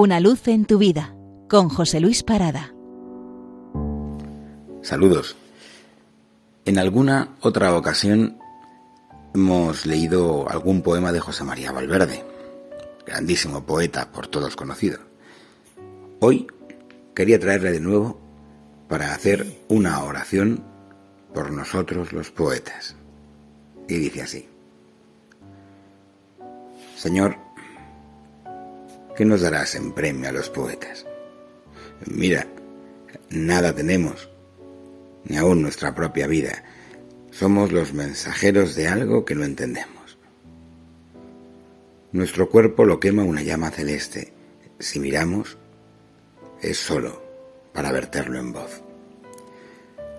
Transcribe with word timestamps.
Una 0.00 0.20
luz 0.20 0.46
en 0.46 0.64
tu 0.64 0.78
vida 0.78 1.12
con 1.48 1.68
José 1.68 1.98
Luis 1.98 2.22
Parada. 2.22 2.72
Saludos. 4.80 5.34
En 6.64 6.78
alguna 6.78 7.34
otra 7.40 7.76
ocasión 7.76 8.38
hemos 9.34 9.86
leído 9.86 10.48
algún 10.48 10.82
poema 10.82 11.10
de 11.10 11.18
José 11.18 11.42
María 11.42 11.72
Valverde, 11.72 12.24
grandísimo 13.08 13.66
poeta 13.66 14.12
por 14.12 14.28
todos 14.28 14.54
conocido. 14.54 15.00
Hoy 16.20 16.46
quería 17.12 17.40
traerle 17.40 17.72
de 17.72 17.80
nuevo 17.80 18.20
para 18.86 19.12
hacer 19.12 19.64
una 19.66 20.04
oración 20.04 20.62
por 21.34 21.50
nosotros 21.50 22.12
los 22.12 22.30
poetas. 22.30 22.94
Y 23.88 23.94
dice 23.94 24.22
así. 24.22 24.48
Señor, 26.96 27.47
¿qué 29.18 29.24
nos 29.24 29.40
darás 29.40 29.74
en 29.74 29.90
premio 29.90 30.28
a 30.28 30.32
los 30.32 30.48
poetas? 30.48 31.04
Mira, 32.06 32.46
nada 33.30 33.74
tenemos, 33.74 34.30
ni 35.24 35.36
aún 35.36 35.60
nuestra 35.60 35.92
propia 35.92 36.28
vida. 36.28 36.62
Somos 37.32 37.72
los 37.72 37.92
mensajeros 37.92 38.76
de 38.76 38.86
algo 38.86 39.24
que 39.24 39.34
no 39.34 39.42
entendemos. 39.42 40.18
Nuestro 42.12 42.48
cuerpo 42.48 42.84
lo 42.84 43.00
quema 43.00 43.24
una 43.24 43.42
llama 43.42 43.72
celeste. 43.72 44.32
Si 44.78 45.00
miramos, 45.00 45.58
es 46.62 46.78
solo 46.78 47.20
para 47.72 47.90
verterlo 47.90 48.38
en 48.38 48.52
voz. 48.52 48.84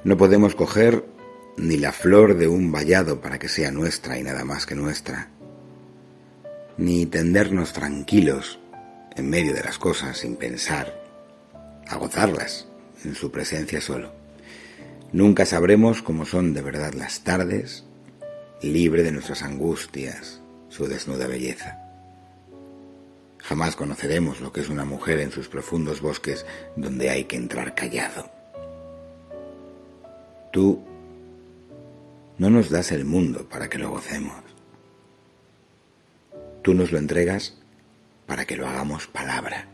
No 0.03 0.17
podemos 0.17 0.55
coger 0.55 1.05
ni 1.55 1.77
la 1.77 1.93
flor 1.93 2.35
de 2.35 2.49
un 2.49 2.69
vallado 2.69 3.21
para 3.21 3.39
que 3.39 3.47
sea 3.47 3.71
nuestra 3.71 4.19
y 4.19 4.23
nada 4.23 4.43
más 4.43 4.65
que 4.65 4.75
nuestra 4.75 5.29
ni 6.77 7.05
tendernos 7.05 7.71
tranquilos 7.71 8.59
en 9.15 9.29
medio 9.29 9.53
de 9.53 9.63
las 9.63 9.77
cosas 9.77 10.17
sin 10.17 10.35
pensar, 10.35 10.93
a 11.87 11.95
gozarlas 11.97 12.67
en 13.03 13.15
su 13.15 13.31
presencia 13.31 13.81
solo. 13.81 14.11
Nunca 15.11 15.45
sabremos 15.45 16.01
cómo 16.01 16.25
son 16.25 16.53
de 16.53 16.61
verdad 16.61 16.93
las 16.93 17.23
tardes, 17.23 17.85
libre 18.61 19.03
de 19.03 19.11
nuestras 19.11 19.41
angustias, 19.41 20.41
su 20.69 20.87
desnuda 20.87 21.27
belleza. 21.27 21.79
Jamás 23.39 23.75
conoceremos 23.75 24.41
lo 24.41 24.51
que 24.51 24.61
es 24.61 24.69
una 24.69 24.85
mujer 24.85 25.19
en 25.19 25.31
sus 25.31 25.47
profundos 25.47 26.01
bosques 26.01 26.45
donde 26.75 27.09
hay 27.09 27.23
que 27.23 27.37
entrar 27.37 27.73
callado. 27.73 28.29
Tú 30.51 30.83
no 32.37 32.49
nos 32.49 32.69
das 32.69 32.91
el 32.91 33.05
mundo 33.05 33.47
para 33.49 33.69
que 33.69 33.77
lo 33.77 33.89
gocemos 33.89 34.49
tú 36.61 36.73
nos 36.73 36.91
lo 36.91 36.99
entregas 36.99 37.57
para 38.29 38.45
que 38.45 38.55
lo 38.55 38.67
hagamos 38.67 39.07
palabra. 39.07 39.67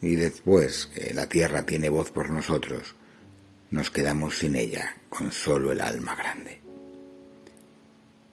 Y 0.00 0.14
después 0.14 0.86
que 0.86 1.12
la 1.12 1.28
tierra 1.28 1.66
tiene 1.66 1.88
voz 1.88 2.12
por 2.12 2.30
nosotros, 2.30 2.94
nos 3.70 3.90
quedamos 3.90 4.38
sin 4.38 4.54
ella, 4.54 4.96
con 5.08 5.32
solo 5.32 5.72
el 5.72 5.80
alma 5.80 6.14
grande. 6.14 6.60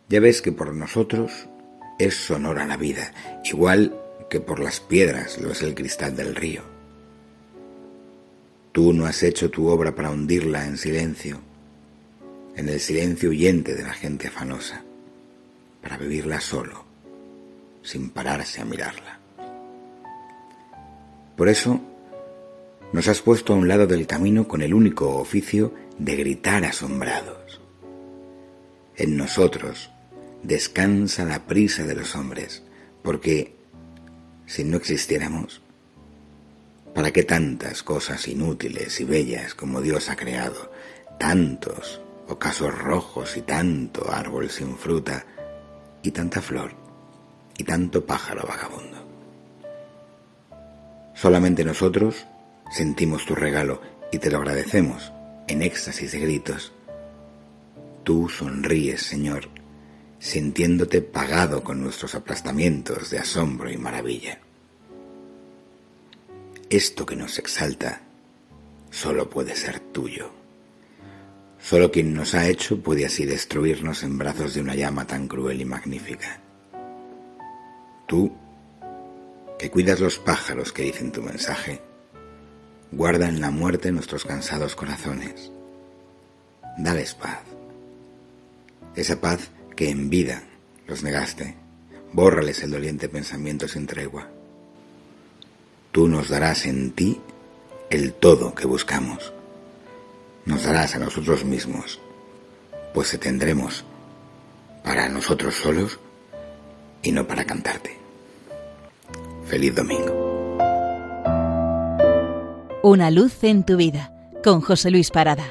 Ya 0.10 0.20
ves 0.20 0.44
que 0.44 0.52
por 0.52 0.76
nosotros 0.76 1.48
es 1.98 2.14
sonora 2.16 2.68
la 2.68 2.78
vida, 2.78 3.12
igual 3.44 4.00
que 4.30 4.40
por 4.40 4.60
las 4.60 4.80
piedras 4.80 5.40
lo 5.40 5.52
es 5.52 5.64
el 5.64 5.74
cristal 5.74 6.16
del 6.16 6.36
río. 6.36 6.62
Tú 8.74 8.94
no 8.94 9.08
has 9.08 9.24
hecho 9.24 9.50
tu 9.50 9.68
obra 9.70 9.96
para 9.96 10.12
hundirla 10.12 10.68
en 10.68 10.78
silencio, 10.78 11.42
en 12.56 12.70
el 12.70 12.80
silencio 12.80 13.30
huyente 13.30 13.74
de 13.74 13.84
la 13.84 13.94
gente 13.94 14.28
afanosa 14.28 14.84
para 15.82 15.98
vivirla 15.98 16.40
solo, 16.40 16.91
sin 17.84 18.10
pararse 18.10 18.62
a 18.62 18.66
mirarla. 18.66 19.20
Por 21.36 21.50
eso, 21.50 21.82
nos 22.94 23.08
has 23.08 23.22
puesto 23.22 23.54
a 23.54 23.56
un 23.56 23.68
lado 23.68 23.88
del 23.88 24.06
camino 24.06 24.48
con 24.48 24.62
el 24.62 24.74
único 24.74 25.18
oficio 25.18 25.74
de 25.98 26.16
gritar 26.16 26.66
asombrados. 26.66 27.62
En 28.96 29.18
nosotros 29.18 29.90
descansa 30.44 31.26
la 31.26 31.46
prisa 31.46 31.84
de 31.86 31.96
los 31.96 32.16
hombres, 32.16 32.64
porque 33.02 33.56
si 34.46 34.64
no 34.64 34.78
existiéramos, 34.78 35.62
¿para 36.94 37.12
qué 37.12 37.24
tantas 37.24 37.84
cosas 37.84 38.28
inútiles 38.28 39.00
y 39.00 39.06
bellas 39.06 39.56
como 39.56 39.82
Dios 39.82 40.10
ha 40.10 40.16
creado, 40.16 40.72
tantos 41.18 42.02
ocasos 42.28 42.78
rojos 42.78 43.38
y 43.38 43.42
tanto 43.42 44.12
árbol 44.12 44.50
sin 44.50 44.78
fruta, 44.78 45.26
y 46.04 46.12
tanta 46.12 46.42
flor 46.42 46.81
y 47.62 47.64
tanto 47.64 48.04
pájaro 48.08 48.44
vagabundo. 48.48 48.98
Solamente 51.14 51.64
nosotros 51.64 52.26
sentimos 52.72 53.24
tu 53.26 53.36
regalo 53.36 53.82
y 54.12 54.18
te 54.18 54.32
lo 54.32 54.40
agradecemos 54.40 55.14
en 55.48 55.62
éxtasis 55.62 56.12
de 56.12 56.20
gritos. 56.20 56.74
Tú 58.04 58.30
sonríes, 58.30 59.04
Señor, 59.04 59.50
sintiéndote 60.18 61.04
pagado 61.04 61.64
con 61.64 61.82
nuestros 61.84 62.16
aplastamientos 62.16 63.12
de 63.12 63.20
asombro 63.20 63.72
y 63.72 63.78
maravilla. 63.78 64.40
Esto 66.68 67.06
que 67.06 67.16
nos 67.16 67.38
exalta 67.38 68.02
solo 68.90 69.30
puede 69.30 69.56
ser 69.56 69.80
tuyo. 69.80 70.32
Solo 71.60 71.92
quien 71.92 72.16
nos 72.16 72.34
ha 72.34 72.48
hecho 72.50 72.82
puede 72.82 73.06
así 73.06 73.24
destruirnos 73.26 74.02
en 74.02 74.18
brazos 74.18 74.56
de 74.56 74.62
una 74.62 74.74
llama 74.74 75.06
tan 75.06 75.28
cruel 75.28 75.62
y 75.62 75.66
magnífica. 75.66 76.42
Tú, 78.12 78.30
que 79.58 79.72
cuidas 79.72 80.02
los 80.02 80.20
pájaros 80.20 80.74
que 80.74 80.84
dicen 80.84 81.14
tu 81.14 81.22
mensaje, 81.22 81.80
guarda 82.92 83.30
en 83.30 83.40
la 83.40 83.52
muerte 83.52 83.94
nuestros 83.94 84.26
cansados 84.26 84.76
corazones. 84.76 85.50
Dales 86.78 87.14
paz. 87.14 87.40
Esa 88.98 89.22
paz 89.22 89.52
que 89.78 89.90
en 89.90 90.10
vida 90.10 90.44
los 90.88 91.04
negaste, 91.04 91.56
bórrales 92.12 92.62
el 92.64 92.72
doliente 92.72 93.08
pensamiento 93.08 93.70
sin 93.70 93.88
tregua. 93.88 94.28
Tú 95.94 96.10
nos 96.10 96.28
darás 96.28 96.66
en 96.66 96.92
ti 96.92 97.22
el 97.90 98.12
todo 98.12 98.54
que 98.54 98.68
buscamos 98.68 99.32
nos 100.46 100.64
darás 100.64 100.96
a 100.96 101.00
nosotros 101.00 101.46
mismos, 101.46 102.02
pues 102.94 103.12
te 103.12 103.18
tendremos 103.18 103.86
para 104.84 105.08
nosotros 105.08 105.56
solos 105.56 106.00
y 107.04 107.12
no 107.12 107.28
para 107.28 107.46
cantarte. 107.46 108.01
Feliz 109.52 109.76
domingo. 109.76 110.58
Una 112.84 113.12
luz 113.12 113.44
en 113.44 113.66
tu 113.66 113.76
vida 113.76 114.14
con 114.46 114.62
José 114.62 114.92
Luis 114.92 115.12
Parada. 115.12 115.44